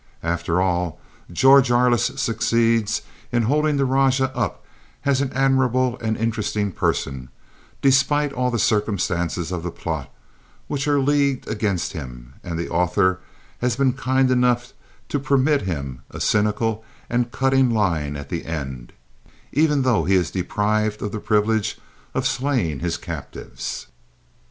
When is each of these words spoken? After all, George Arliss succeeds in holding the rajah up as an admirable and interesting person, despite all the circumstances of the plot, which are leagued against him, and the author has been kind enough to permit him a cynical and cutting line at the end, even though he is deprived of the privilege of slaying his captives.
After 0.23 0.59
all, 0.59 0.99
George 1.31 1.69
Arliss 1.69 2.17
succeeds 2.19 3.03
in 3.31 3.43
holding 3.43 3.77
the 3.77 3.85
rajah 3.85 4.35
up 4.35 4.65
as 5.05 5.21
an 5.21 5.31
admirable 5.33 5.99
and 5.99 6.17
interesting 6.17 6.71
person, 6.71 7.29
despite 7.83 8.33
all 8.33 8.49
the 8.49 8.57
circumstances 8.57 9.51
of 9.51 9.61
the 9.61 9.69
plot, 9.69 10.11
which 10.65 10.87
are 10.87 10.99
leagued 10.99 11.47
against 11.47 11.91
him, 11.93 12.33
and 12.43 12.57
the 12.57 12.67
author 12.67 13.19
has 13.59 13.75
been 13.75 13.93
kind 13.93 14.31
enough 14.31 14.73
to 15.09 15.19
permit 15.19 15.61
him 15.61 16.01
a 16.09 16.19
cynical 16.19 16.83
and 17.07 17.31
cutting 17.31 17.69
line 17.69 18.15
at 18.15 18.29
the 18.29 18.47
end, 18.47 18.93
even 19.51 19.83
though 19.83 20.05
he 20.05 20.15
is 20.15 20.31
deprived 20.31 21.03
of 21.03 21.11
the 21.11 21.19
privilege 21.19 21.77
of 22.15 22.25
slaying 22.25 22.79
his 22.79 22.97
captives. 22.97 23.85